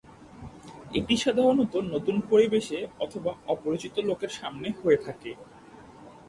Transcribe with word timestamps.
এটি 0.93 1.13
সাধারণত 1.17 1.73
নতুন 1.93 2.15
পরিবেশে 2.31 2.79
অথবা 2.99 3.31
অপরিচিত 3.47 3.95
লোকের 4.09 4.31
সামনে 4.39 4.67
হয়ে 4.79 4.99
থাকে। 5.05 5.31